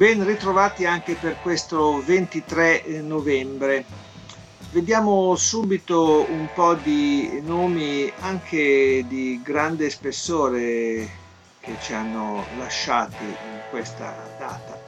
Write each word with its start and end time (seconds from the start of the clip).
Ben 0.00 0.24
ritrovati 0.24 0.86
anche 0.86 1.14
per 1.14 1.36
questo 1.42 2.02
23 2.02 3.02
novembre. 3.02 3.84
Vediamo 4.72 5.36
subito 5.36 6.24
un 6.26 6.48
po' 6.54 6.72
di 6.72 7.42
nomi 7.42 8.10
anche 8.20 9.04
di 9.06 9.42
grande 9.44 9.90
spessore 9.90 11.06
che 11.60 11.76
ci 11.82 11.92
hanno 11.92 12.46
lasciati 12.56 13.24
in 13.24 13.60
questa 13.68 14.14
data. 14.38 14.78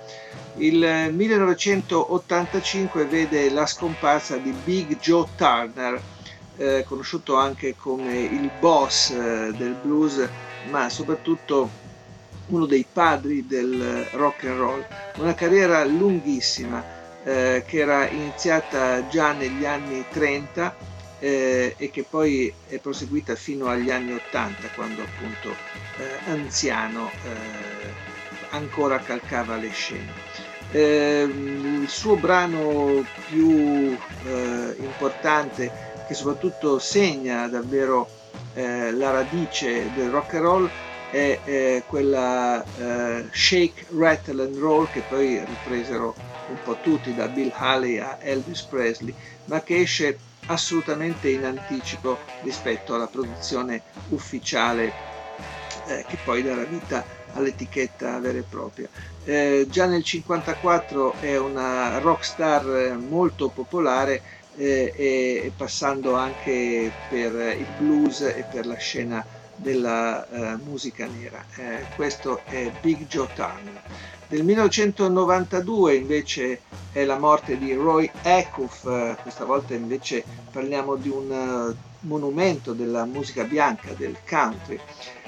Il 0.56 1.10
1985 1.12 3.04
vede 3.04 3.50
la 3.50 3.66
scomparsa 3.66 4.38
di 4.38 4.52
Big 4.52 4.98
Joe 4.98 5.26
Turner, 5.36 6.02
eh, 6.56 6.86
conosciuto 6.88 7.36
anche 7.36 7.76
come 7.76 8.18
il 8.18 8.50
boss 8.58 9.10
eh, 9.10 9.52
del 9.54 9.74
blues, 9.74 10.26
ma 10.70 10.88
soprattutto 10.88 11.68
uno 12.48 12.66
dei 12.66 12.84
padri 12.90 13.46
del 13.46 14.06
rock 14.12 14.44
and 14.44 14.58
roll, 14.58 14.84
una 15.18 15.34
carriera 15.34 15.84
lunghissima 15.84 17.00
eh, 17.24 17.62
che 17.66 17.78
era 17.78 18.08
iniziata 18.08 19.06
già 19.06 19.32
negli 19.32 19.64
anni 19.64 20.04
30 20.10 20.74
eh, 21.20 21.74
e 21.76 21.90
che 21.90 22.04
poi 22.08 22.52
è 22.68 22.78
proseguita 22.78 23.36
fino 23.36 23.68
agli 23.68 23.90
anni 23.90 24.12
80 24.12 24.68
quando 24.74 25.02
appunto 25.02 25.54
eh, 25.98 26.30
anziano 26.30 27.12
eh, 27.24 28.10
ancora 28.50 28.98
calcava 28.98 29.56
le 29.56 29.70
scene. 29.70 30.12
Ehm, 30.72 31.82
il 31.82 31.88
suo 31.88 32.16
brano 32.16 33.04
più 33.26 33.96
eh, 34.26 34.76
importante 34.80 35.70
che 36.06 36.14
soprattutto 36.14 36.78
segna 36.78 37.46
davvero 37.46 38.08
eh, 38.54 38.90
la 38.92 39.10
radice 39.10 39.92
del 39.92 40.10
rock 40.10 40.34
and 40.34 40.42
roll 40.42 40.70
è 41.12 41.40
eh, 41.44 41.82
quella 41.86 42.64
eh, 42.74 43.28
Shake, 43.30 43.88
Rattle 43.90 44.44
and 44.44 44.56
Roll 44.56 44.88
che 44.88 45.02
poi 45.02 45.44
ripresero 45.44 46.16
un 46.46 46.62
po' 46.62 46.78
tutti 46.78 47.12
da 47.12 47.28
Bill 47.28 47.52
Haley 47.52 47.98
a 47.98 48.16
Elvis 48.18 48.62
Presley, 48.62 49.14
ma 49.44 49.62
che 49.62 49.80
esce 49.80 50.18
assolutamente 50.46 51.28
in 51.28 51.44
anticipo 51.44 52.18
rispetto 52.40 52.94
alla 52.94 53.08
produzione 53.08 53.82
ufficiale 54.08 54.94
eh, 55.84 56.06
che 56.08 56.16
poi 56.16 56.42
darà 56.42 56.64
vita 56.64 57.04
all'etichetta 57.34 58.18
vera 58.18 58.38
e 58.38 58.44
propria. 58.48 58.88
Eh, 59.22 59.66
già 59.68 59.84
nel 59.84 60.02
1954 60.02 61.16
è 61.18 61.36
una 61.36 61.98
rockstar 61.98 62.96
molto 62.96 63.50
popolare 63.50 64.22
eh, 64.56 64.94
e 64.96 65.52
passando 65.54 66.14
anche 66.14 66.90
per 67.06 67.54
il 67.58 67.66
blues 67.76 68.22
e 68.22 68.46
per 68.48 68.64
la 68.64 68.76
scena 68.76 69.22
della 69.62 70.28
eh, 70.28 70.56
musica 70.64 71.06
nera. 71.06 71.42
Eh, 71.54 71.86
questo 71.94 72.42
è 72.44 72.70
Big 72.80 73.06
Joe 73.06 73.28
Turner. 73.34 73.80
Del 74.26 74.44
1992 74.44 75.94
invece 75.94 76.62
è 76.90 77.04
la 77.04 77.18
morte 77.18 77.56
di 77.56 77.72
Roy 77.74 78.10
Acuff, 78.22 78.86
eh, 78.86 79.16
questa 79.22 79.44
volta 79.44 79.74
invece 79.74 80.24
parliamo 80.50 80.96
di 80.96 81.08
un 81.08 81.30
uh, 81.30 82.06
monumento 82.06 82.72
della 82.72 83.04
musica 83.04 83.44
bianca, 83.44 83.92
del 83.92 84.16
country. 84.28 84.80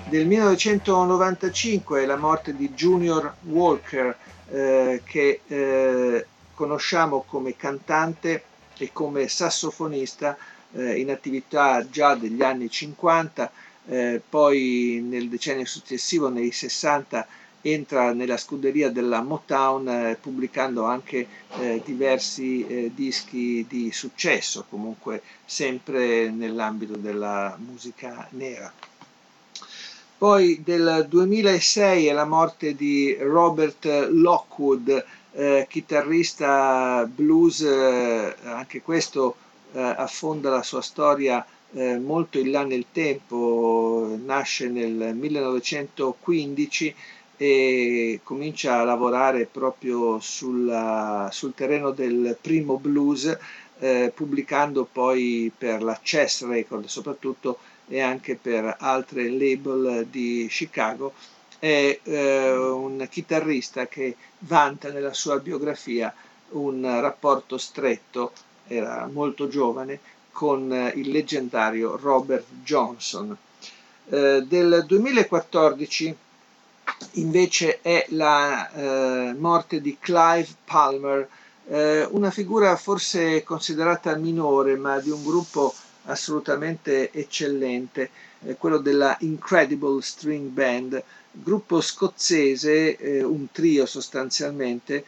Del 0.08 0.26
1995 0.26 2.02
è 2.02 2.06
la 2.06 2.16
morte 2.16 2.56
di 2.56 2.70
Junior 2.70 3.34
Walker 3.42 4.16
eh, 4.48 5.00
che 5.04 5.40
eh, 5.46 6.26
conosciamo 6.54 7.24
come 7.26 7.56
cantante 7.56 8.42
e 8.76 8.90
come 8.92 9.28
sassofonista 9.28 10.36
in 10.76 11.08
attività 11.12 11.88
già 11.88 12.16
degli 12.16 12.42
anni 12.42 12.68
50 12.68 13.48
eh, 13.86 14.20
poi 14.26 15.04
nel 15.06 15.28
decennio 15.28 15.66
successivo, 15.66 16.28
nei 16.28 16.52
60, 16.52 17.26
entra 17.66 18.12
nella 18.12 18.36
scuderia 18.36 18.90
della 18.90 19.22
Motown 19.22 19.88
eh, 19.88 20.18
pubblicando 20.20 20.84
anche 20.84 21.26
eh, 21.58 21.80
diversi 21.84 22.66
eh, 22.66 22.90
dischi 22.94 23.64
di 23.66 23.90
successo, 23.90 24.66
comunque 24.68 25.22
sempre 25.44 26.30
nell'ambito 26.30 26.96
della 26.96 27.56
musica 27.58 28.26
nera. 28.32 28.72
Poi 30.16 30.62
del 30.62 31.06
2006 31.08 32.06
è 32.06 32.12
la 32.12 32.24
morte 32.24 32.74
di 32.74 33.16
Robert 33.18 33.84
Lockwood, 34.10 35.04
eh, 35.32 35.66
chitarrista 35.68 37.08
blues, 37.12 37.60
eh, 37.60 38.34
anche 38.44 38.82
questo 38.82 39.36
affonda 39.74 40.50
la 40.50 40.62
sua 40.62 40.80
storia 40.80 41.44
eh, 41.74 41.98
molto 41.98 42.38
in 42.38 42.50
là 42.50 42.64
nel 42.64 42.86
tempo, 42.92 44.16
nasce 44.24 44.68
nel 44.68 45.14
1915 45.14 46.94
e 47.36 48.20
comincia 48.22 48.78
a 48.80 48.84
lavorare 48.84 49.46
proprio 49.46 50.20
sulla, 50.20 51.28
sul 51.32 51.52
terreno 51.54 51.90
del 51.90 52.36
primo 52.40 52.78
blues, 52.78 53.36
eh, 53.78 54.12
pubblicando 54.14 54.88
poi 54.90 55.50
per 55.56 55.82
la 55.82 55.98
Chess 56.00 56.44
Record 56.46 56.86
soprattutto 56.86 57.58
e 57.88 58.00
anche 58.00 58.36
per 58.36 58.76
altre 58.78 59.28
label 59.28 60.06
di 60.08 60.46
Chicago. 60.48 61.12
È 61.58 61.98
eh, 62.02 62.52
un 62.56 63.06
chitarrista 63.10 63.86
che 63.88 64.16
vanta 64.40 64.90
nella 64.92 65.12
sua 65.12 65.38
biografia 65.38 66.14
un 66.50 66.82
rapporto 67.00 67.58
stretto, 67.58 68.32
era 68.66 69.08
molto 69.10 69.48
giovane, 69.48 69.98
con 70.34 70.70
eh, 70.70 70.92
il 70.96 71.10
leggendario 71.10 71.96
Robert 71.96 72.44
Johnson. 72.62 73.34
Eh, 74.10 74.44
del 74.46 74.84
2014 74.86 76.14
invece 77.12 77.80
è 77.80 78.04
la 78.10 78.70
eh, 78.70 79.32
morte 79.38 79.80
di 79.80 79.96
Clive 79.98 80.48
Palmer, 80.64 81.28
eh, 81.68 82.06
una 82.10 82.30
figura 82.30 82.76
forse 82.76 83.42
considerata 83.44 84.16
minore 84.16 84.76
ma 84.76 84.98
di 84.98 85.10
un 85.10 85.22
gruppo 85.24 85.72
assolutamente 86.06 87.10
eccellente, 87.12 88.10
eh, 88.44 88.56
quello 88.56 88.78
della 88.78 89.16
Incredible 89.20 90.02
String 90.02 90.48
Band, 90.50 91.02
gruppo 91.30 91.80
scozzese, 91.80 92.96
eh, 92.96 93.22
un 93.22 93.50
trio 93.52 93.86
sostanzialmente, 93.86 95.04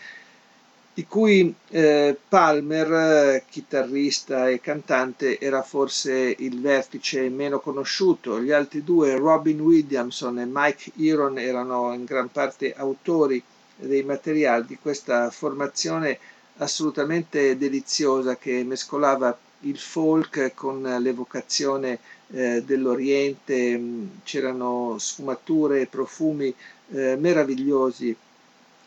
di 0.97 1.07
cui 1.07 1.55
eh, 1.69 2.17
Palmer, 2.27 3.45
chitarrista 3.51 4.49
e 4.49 4.63
cantante, 4.63 5.39
era 5.39 5.61
forse 5.61 6.35
il 6.39 6.59
vertice 6.59 7.29
meno 7.29 7.61
conosciuto. 7.61 8.41
Gli 8.41 8.51
altri 8.51 8.83
due, 8.83 9.15
Robin 9.15 9.61
Williamson 9.61 10.39
e 10.39 10.47
Mike 10.51 10.93
Iron, 10.95 11.39
erano 11.39 11.93
in 11.93 12.07
gran 12.07 12.31
parte 12.33 12.73
autori 12.75 13.43
dei 13.77 14.05
materiali 14.05 14.65
di 14.65 14.79
questa 14.81 15.29
formazione 15.29 16.19
assolutamente 16.57 17.59
deliziosa 17.59 18.37
che 18.37 18.65
mescolava 18.65 19.37
il 19.61 19.77
folk 19.77 20.53
con 20.55 20.81
l'evocazione 20.81 21.99
eh, 22.29 22.63
dell'Oriente, 22.65 23.79
c'erano 24.25 24.97
sfumature 24.99 25.83
e 25.83 25.87
profumi 25.89 26.55
eh, 26.89 27.17
meravigliosi 27.17 28.17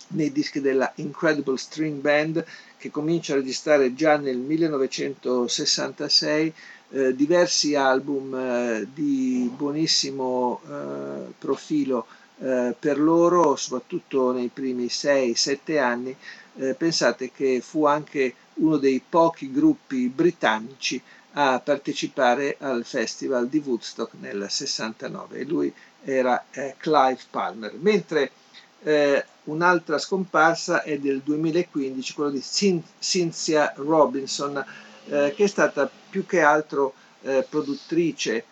nei 0.10 0.32
dischi 0.32 0.62
della 0.62 0.92
Incredible 0.96 1.58
String 1.58 2.00
Band 2.00 2.44
che 2.78 2.90
comincia 2.92 3.34
a 3.34 3.38
registrare 3.38 3.94
già 3.94 4.16
nel 4.18 4.38
1966 4.38 6.54
eh, 6.92 7.16
diversi 7.16 7.76
album 7.76 8.34
eh, 8.34 8.88
di 8.94 9.52
buonissimo 9.56 10.62
eh, 10.68 11.34
profilo 11.38 12.08
eh, 12.40 12.76
per 12.80 13.00
loro, 13.00 13.56
soprattutto 13.56 14.32
nei 14.32 14.50
primi 14.52 14.86
6-7 14.86 15.78
anni. 15.80 16.16
Eh, 16.56 16.74
pensate 16.74 17.32
che 17.32 17.62
fu 17.62 17.86
anche 17.86 18.34
uno 18.56 18.78
dei 18.78 19.02
pochi 19.08 19.52
gruppi 19.52 20.08
britannici 20.08 21.00
a 21.34 21.60
partecipare 21.60 22.56
al 22.60 22.84
festival 22.86 23.48
di 23.48 23.62
Woodstock 23.64 24.14
nel 24.20 24.48
69 24.50 25.38
e 25.38 25.44
lui 25.46 25.72
era 26.04 26.46
eh, 26.52 26.74
Clive 26.78 27.20
Palmer. 27.30 27.74
Mentre 27.80 28.32
eh, 28.84 29.26
un'altra 29.46 29.98
scomparsa 29.98 30.84
è 30.84 30.98
del 30.98 31.22
2015, 31.24 32.14
quello 32.14 32.32
di 32.32 32.44
Cynthia 33.00 33.74
Robinson, 33.76 34.64
eh, 35.08 35.34
che 35.36 35.44
è 35.44 35.48
stata 35.48 35.90
più 36.10 36.26
che 36.26 36.42
altro 36.42 36.94
eh, 37.22 37.46
produttrice 37.50 38.46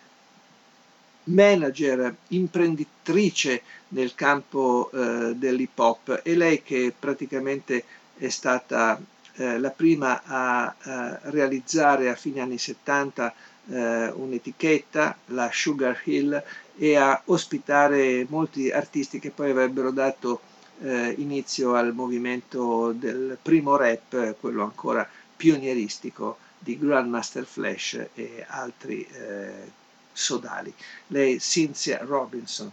manager, 1.24 2.14
imprenditrice 2.28 3.62
nel 3.88 4.14
campo 4.14 4.90
eh, 4.92 5.34
dell'hip 5.34 5.78
hop. 5.78 6.20
E 6.22 6.34
lei 6.34 6.62
che 6.62 6.92
praticamente 6.98 7.84
è 8.16 8.28
stata 8.28 9.00
eh, 9.34 9.58
la 9.58 9.70
prima 9.70 10.22
a, 10.24 10.74
a, 10.78 11.18
realizzare 11.24 12.08
a 12.08 12.14
fine 12.14 12.40
anni 12.40 12.58
70 12.58 13.34
eh, 13.70 14.08
un'etichetta, 14.08 15.16
la 15.26 15.50
Sugar 15.52 16.00
Hill, 16.04 16.42
e 16.78 16.96
a 16.96 17.20
ospitare 17.26 18.24
molti 18.28 18.70
artisti 18.70 19.18
che 19.18 19.30
poi 19.30 19.50
avrebbero 19.50 19.90
dato 19.90 20.40
eh, 20.80 21.14
inizio 21.18 21.74
al 21.74 21.92
movimento 21.92 22.92
del 22.92 23.36
primo 23.42 23.76
rap, 23.76 24.36
quello 24.38 24.62
ancora 24.62 25.08
pionieristico 25.36 26.38
di 26.58 26.78
Grandmaster 26.78 27.44
Flash 27.44 28.08
e 28.14 28.44
altri 28.48 29.04
eh, 29.12 29.70
sodali. 30.12 30.72
Lei 31.08 31.38
Cynthia 31.38 31.98
Robinson. 32.04 32.70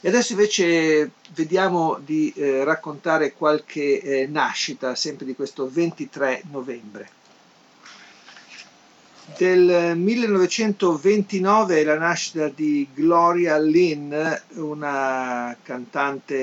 E 0.00 0.08
adesso 0.08 0.32
invece 0.32 1.10
vediamo 1.32 1.98
di 2.04 2.32
eh, 2.36 2.62
raccontare 2.62 3.32
qualche 3.32 4.00
eh, 4.00 4.26
nascita, 4.26 4.94
sempre 4.94 5.26
di 5.26 5.34
questo 5.34 5.68
23 5.68 6.42
novembre. 6.50 7.15
Del 9.34 9.96
1929 9.98 11.80
è 11.80 11.84
la 11.84 11.98
nascita 11.98 12.48
di 12.48 12.86
Gloria 12.94 13.58
Lynn, 13.58 14.14
una 14.54 15.54
cantante 15.62 16.34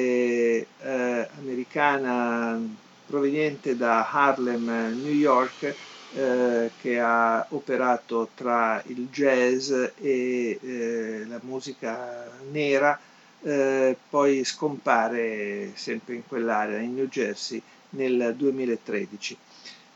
eh, 0.80 1.27
americana 1.39 2.59
proveniente 3.07 3.75
da 3.77 4.07
Harlem, 4.12 4.65
New 5.01 5.13
York, 5.13 5.75
eh, 6.13 6.69
che 6.80 7.00
ha 7.00 7.44
operato 7.50 8.30
tra 8.35 8.83
il 8.88 9.07
jazz 9.09 9.71
e 9.71 10.59
eh, 10.62 11.25
la 11.27 11.39
musica 11.41 12.30
nera, 12.51 13.00
eh, 13.41 13.95
poi 14.09 14.44
scompare 14.44 15.71
sempre 15.74 16.15
in 16.15 16.27
quell'area, 16.27 16.77
in 16.80 16.94
New 16.94 17.07
Jersey, 17.07 17.59
nel 17.91 18.35
2013. 18.38 19.38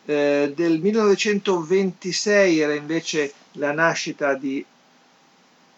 Eh, 0.10 0.54
del 0.56 0.80
1926 0.80 2.60
era 2.60 2.74
invece 2.74 3.34
la 3.54 3.74
nascita 3.74 4.36
di 4.36 4.66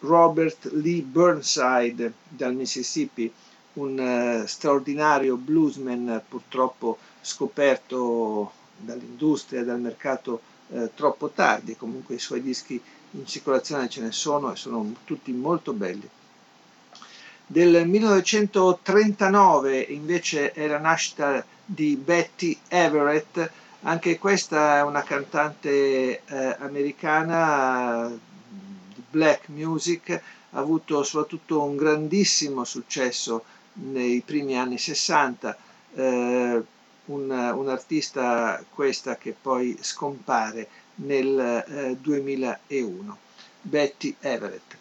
Robert 0.01 0.65
Lee 0.73 1.01
Burnside 1.01 2.13
dal 2.27 2.53
Mississippi, 2.53 3.33
un 3.73 3.97
uh, 3.97 4.45
straordinario 4.45 5.35
bluesman 5.35 6.21
purtroppo 6.29 6.99
scoperto 7.21 8.51
dall'industria, 8.77 9.63
dal 9.63 9.79
mercato 9.79 10.41
eh, 10.73 10.91
troppo 10.93 11.29
tardi, 11.29 11.75
comunque 11.75 12.13
i 12.13 12.19
suoi 12.19 12.43
dischi 12.43 12.79
in 13.11 13.25
circolazione 13.25 13.89
ce 13.89 14.01
ne 14.01 14.11
sono 14.11 14.51
e 14.53 14.55
sono 14.55 14.93
tutti 15.05 15.31
molto 15.31 15.73
belli. 15.73 16.07
Del 17.47 17.87
1939 17.87 19.79
invece 19.79 20.51
è 20.51 20.67
la 20.67 20.77
nascita 20.77 21.43
di 21.65 21.95
Betty 21.95 22.55
Everett, 22.67 23.51
anche 23.81 24.17
questa 24.17 24.77
è 24.77 24.83
una 24.83 25.03
cantante 25.03 26.23
eh, 26.25 26.55
americana 26.59 28.09
di 28.09 29.03
black 29.09 29.47
music, 29.49 30.09
ha 30.51 30.59
avuto 30.59 31.03
soprattutto 31.03 31.63
un 31.63 31.77
grandissimo 31.77 32.65
successo 32.65 33.43
nei 33.73 34.21
primi 34.21 34.57
anni 34.57 34.77
60, 34.77 35.57
eh, 35.95 36.63
un, 37.05 37.29
un, 37.29 37.69
artista 37.69 38.63
questa 38.69 39.15
che 39.15 39.35
poi 39.39 39.77
scompare 39.79 40.67
nel 40.95 41.39
eh, 41.39 41.97
2001, 41.99 43.17
Betty 43.61 44.15
Everett. 44.19 44.75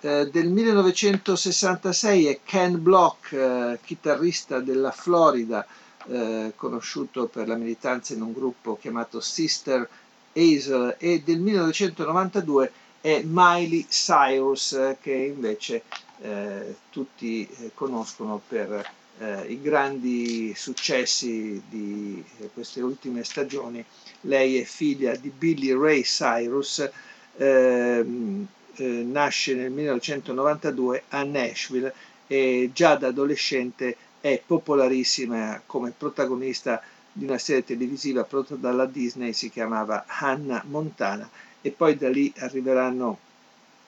Eh, 0.00 0.28
del 0.30 0.48
1966 0.48 2.26
è 2.26 2.40
Ken 2.42 2.82
Block, 2.82 3.32
eh, 3.32 3.78
chitarrista 3.84 4.58
della 4.58 4.90
Florida, 4.90 5.64
eh, 6.08 6.52
conosciuto 6.56 7.26
per 7.26 7.48
la 7.48 7.56
militanza 7.56 8.14
in 8.14 8.22
un 8.22 8.32
gruppo 8.32 8.76
chiamato 8.78 9.20
Sister 9.20 9.88
Hazel 10.32 10.96
e 10.98 11.22
del 11.24 11.38
1992 11.40 12.72
è 13.00 13.22
Miley 13.24 13.86
Cyrus 13.88 14.72
eh, 14.72 14.96
che 15.00 15.12
invece 15.12 15.82
eh, 16.20 16.74
tutti 16.90 17.48
eh, 17.48 17.70
conoscono 17.74 18.40
per 18.46 18.86
eh, 19.18 19.44
i 19.48 19.60
grandi 19.60 20.52
successi 20.54 21.62
di 21.68 22.22
queste 22.52 22.80
ultime 22.82 23.24
stagioni. 23.24 23.84
Lei 24.22 24.58
è 24.58 24.64
figlia 24.64 25.14
di 25.16 25.30
Billy 25.30 25.72
Ray 25.72 26.02
Cyrus, 26.02 26.88
ehm, 27.36 28.46
nasce 28.76 29.54
nel 29.54 29.70
1992 29.70 31.02
a 31.08 31.22
Nashville 31.22 31.92
e 32.26 32.70
già 32.72 32.94
da 32.96 33.08
adolescente 33.08 33.96
è 34.20 34.40
popolarissima 34.44 35.62
come 35.66 35.92
protagonista 35.96 36.82
di 37.12 37.24
una 37.24 37.38
serie 37.38 37.64
televisiva 37.64 38.24
prodotta 38.24 38.54
dalla 38.54 38.86
Disney, 38.86 39.32
si 39.32 39.50
chiamava 39.50 40.04
Hannah 40.06 40.64
Montana 40.68 41.28
e 41.60 41.70
poi 41.70 41.96
da 41.96 42.08
lì 42.08 42.32
arriveranno 42.38 43.18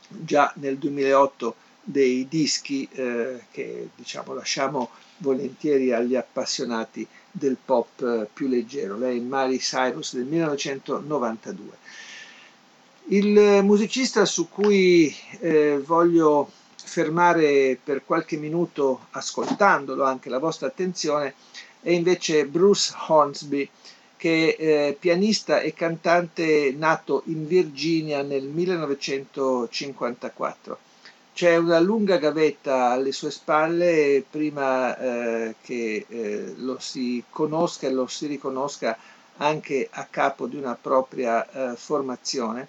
già 0.09 0.53
nel 0.57 0.79
2008 0.79 1.55
dei 1.85 2.27
dischi 2.29 2.89
eh, 2.93 3.45
che 3.51 3.89
diciamo 3.95 4.35
lasciamo 4.35 4.91
volentieri 5.19 5.93
agli 5.93 6.15
appassionati 6.15 7.07
del 7.31 7.57
pop 7.63 8.01
eh, 8.03 8.29
più 8.33 8.49
leggero. 8.49 8.97
Lei 8.97 9.19
è 9.19 9.23
Mary 9.23 9.59
Cyrus 9.59 10.15
del 10.15 10.27
1992. 10.27 11.71
Il 13.07 13.61
musicista 13.65 14.25
su 14.25 14.49
cui 14.49 15.15
eh, 15.41 15.81
voglio 15.85 16.51
fermare 16.85 17.79
per 17.83 18.05
qualche 18.05 18.37
minuto 18.37 19.07
ascoltandolo 19.11 20.05
anche 20.05 20.29
la 20.29 20.39
vostra 20.39 20.67
attenzione 20.67 21.33
è 21.81 21.89
invece 21.91 22.45
Bruce 22.47 22.93
Hornsby 23.09 23.67
che 24.17 24.57
è 24.57 24.89
eh, 24.89 24.97
pianista 24.99 25.61
e 25.61 25.75
cantante 25.75 26.73
nato 26.77 27.23
in 27.27 27.47
Virginia 27.49 28.23
nel 28.23 28.45
1954. 28.45 30.79
C'è 31.35 31.57
una 31.57 31.81
lunga 31.81 32.19
gavetta 32.19 32.91
alle 32.91 33.11
sue 33.11 33.33
spalle 33.33 34.25
prima 34.31 34.97
eh, 34.97 35.57
che 35.61 36.07
eh, 36.09 36.55
lo 36.59 36.79
si 36.79 37.25
conosca 37.31 37.89
e 37.89 37.91
lo 37.91 38.07
si 38.07 38.29
riconosca 38.29 38.97
anche 39.39 39.89
a 39.91 40.07
capo 40.09 40.47
di 40.47 40.55
una 40.55 40.79
propria 40.81 41.51
eh, 41.51 41.75
formazione, 41.77 42.69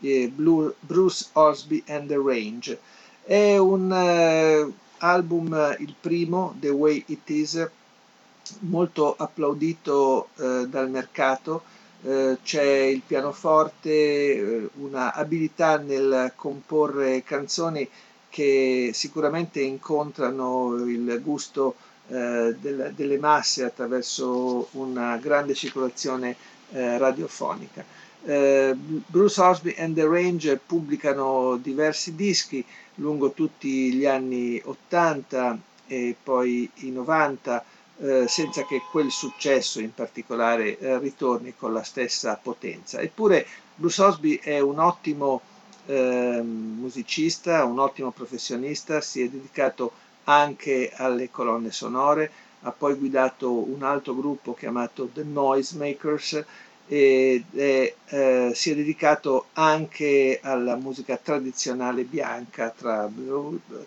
eh, 0.00 0.32
Blue, 0.34 0.72
Bruce 0.80 1.26
Osby 1.32 1.82
and 1.88 2.08
the 2.08 2.16
Range 2.16 2.78
è 3.24 3.56
un 3.56 3.90
eh, 3.92 4.72
album, 4.98 5.76
il 5.78 5.94
primo, 6.00 6.54
The 6.60 6.68
Way 6.68 7.04
It 7.08 7.28
Is, 7.30 7.68
molto 8.60 9.14
applaudito 9.16 10.28
eh, 10.36 10.66
dal 10.68 10.90
mercato. 10.90 11.62
Eh, 12.02 12.36
c'è 12.42 12.62
il 12.62 13.00
pianoforte, 13.06 13.90
eh, 13.90 14.68
una 14.74 15.14
abilità 15.14 15.78
nel 15.78 16.32
comporre 16.36 17.22
canzoni 17.22 17.88
che 18.28 18.90
sicuramente 18.92 19.60
incontrano 19.60 20.74
il 20.86 21.20
gusto 21.22 21.76
eh, 22.08 22.54
del, 22.60 22.92
delle 22.94 23.18
masse 23.18 23.64
attraverso 23.64 24.68
una 24.72 25.16
grande 25.16 25.54
circolazione 25.54 26.36
eh, 26.72 26.98
radiofonica. 26.98 27.84
Eh, 28.26 28.74
Bruce 28.74 29.40
Osby 29.40 29.74
and 29.76 29.94
the 29.94 30.06
Range 30.06 30.56
pubblicano 30.56 31.56
diversi 31.56 32.14
dischi 32.14 32.64
lungo 32.96 33.32
tutti 33.32 33.92
gli 33.92 34.06
anni 34.06 34.60
80 34.64 35.58
e 35.86 36.16
poi 36.22 36.70
i 36.76 36.90
90 36.90 37.64
eh, 37.98 38.24
senza 38.26 38.64
che 38.64 38.80
quel 38.90 39.10
successo 39.10 39.78
in 39.80 39.92
particolare 39.92 40.78
eh, 40.78 40.98
ritorni 40.98 41.54
con 41.56 41.72
la 41.72 41.82
stessa 41.82 42.38
potenza. 42.42 43.00
Eppure 43.00 43.46
Bruce 43.74 44.02
Osby 44.02 44.40
è 44.42 44.58
un 44.58 44.78
ottimo 44.78 45.42
eh, 45.86 46.40
musicista, 46.42 47.64
un 47.64 47.78
ottimo 47.78 48.10
professionista, 48.10 49.00
si 49.00 49.22
è 49.22 49.28
dedicato 49.28 49.92
anche 50.24 50.90
alle 50.94 51.30
colonne 51.30 51.70
sonore, 51.70 52.30
ha 52.62 52.72
poi 52.72 52.94
guidato 52.94 53.52
un 53.52 53.82
altro 53.82 54.14
gruppo 54.14 54.54
chiamato 54.54 55.10
The 55.12 55.22
Noisemakers 55.22 56.44
e 56.86 57.44
eh, 57.52 57.96
eh, 58.06 58.52
si 58.54 58.70
è 58.70 58.74
dedicato 58.74 59.46
anche 59.54 60.38
alla 60.42 60.76
musica 60.76 61.16
tradizionale 61.16 62.04
bianca 62.04 62.70
tra, 62.76 63.10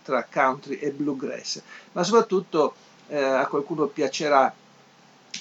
tra 0.04 0.28
country 0.32 0.80
e 0.80 0.92
bluegrass, 0.92 1.62
ma 1.92 2.04
soprattutto 2.04 2.76
eh, 3.08 3.22
a 3.22 3.46
qualcuno 3.46 3.86
piacerà 3.88 4.54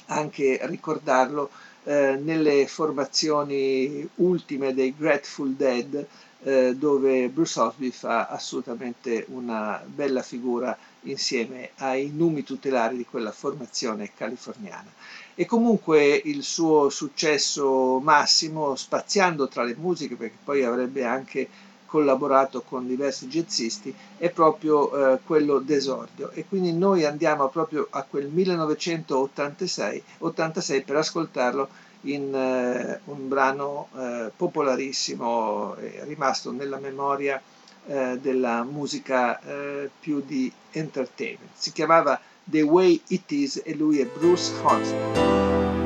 anche 0.06 0.58
ricordarlo 0.62 1.50
eh, 1.84 2.18
nelle 2.20 2.66
formazioni 2.66 4.06
ultime 4.16 4.74
dei 4.74 4.94
Grateful 4.96 5.52
Dead 5.54 6.06
eh, 6.42 6.74
dove 6.76 7.28
Bruce 7.28 7.58
Osby 7.60 7.90
fa 7.90 8.26
assolutamente 8.26 9.24
una 9.30 9.82
bella 9.84 10.22
figura 10.22 10.76
insieme 11.02 11.70
ai 11.76 12.10
numi 12.12 12.42
tutelari 12.44 12.96
di 12.96 13.04
quella 13.04 13.32
formazione 13.32 14.10
californiana 14.14 14.92
e 15.38 15.44
comunque 15.44 16.20
il 16.24 16.42
suo 16.42 16.88
successo 16.88 18.00
massimo, 18.00 18.74
spaziando 18.74 19.48
tra 19.48 19.64
le 19.64 19.76
musiche, 19.76 20.16
perché 20.16 20.38
poi 20.42 20.64
avrebbe 20.64 21.04
anche 21.04 21.46
collaborato 21.84 22.62
con 22.62 22.86
diversi 22.86 23.26
jazzisti, 23.28 23.94
è 24.16 24.30
proprio 24.30 25.14
eh, 25.14 25.18
quello 25.24 25.58
d'esordio. 25.58 26.30
E 26.30 26.46
quindi 26.48 26.72
noi 26.72 27.04
andiamo 27.04 27.48
proprio 27.48 27.86
a 27.90 28.02
quel 28.02 28.28
1986 28.28 30.02
86 30.18 30.82
per 30.82 30.96
ascoltarlo 30.96 31.68
in 32.02 32.34
eh, 32.34 33.00
un 33.04 33.28
brano 33.28 33.88
eh, 33.94 34.30
popolarissimo, 34.34 35.76
eh, 35.76 36.00
rimasto 36.04 36.50
nella 36.50 36.78
memoria 36.78 37.40
eh, 37.86 38.18
della 38.20 38.64
musica 38.64 39.38
eh, 39.40 39.90
più 40.00 40.22
di 40.24 40.50
entertainment. 40.72 41.50
Si 41.54 41.72
chiamava 41.72 42.18
the 42.48 42.62
way 42.62 43.00
it 43.10 43.32
is 43.32 43.60
a 43.66 43.74
Louis 43.74 44.04
Bruce 44.04 44.56
concert. 44.60 45.85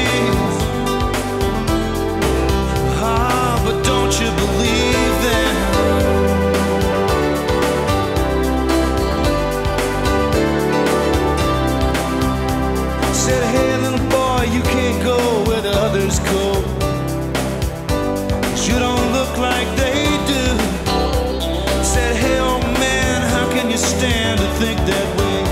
understand 24.01 24.39
to 24.39 24.47
think 24.59 24.79
that 24.79 25.07
way? 25.19 25.43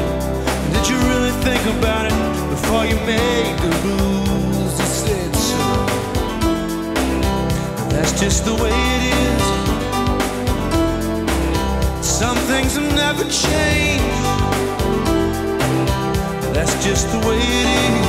Did 0.74 0.90
you 0.90 0.98
really 1.10 1.32
think 1.44 1.64
about 1.78 2.06
it 2.08 2.14
before 2.50 2.86
you 2.86 2.96
made 3.06 3.56
the 3.60 3.70
rules 3.86 4.78
that 4.78 4.88
said 4.88 5.36
so? 5.36 5.64
That's 7.90 8.20
just 8.20 8.46
the 8.46 8.56
way 8.56 8.72
it 8.74 9.04
is. 9.22 9.44
Some 12.06 12.38
things 12.50 12.76
have 12.76 12.92
never 12.96 13.24
changed. 13.24 14.24
That's 16.54 16.84
just 16.84 17.12
the 17.12 17.20
way 17.28 17.38
it 17.38 18.04
is. 18.04 18.09